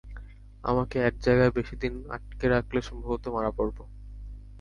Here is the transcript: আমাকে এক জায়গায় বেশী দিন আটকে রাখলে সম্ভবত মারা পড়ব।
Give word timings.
আমাকে 0.63 0.97
এক 1.01 1.15
জায়গায় 1.19 1.51
বেশী 1.51 1.75
দিন 1.75 1.93
আটকে 2.09 2.45
রাখলে 2.47 2.79
সম্ভবত 2.81 3.23
মারা 3.27 3.51
পড়ব। 3.57 3.77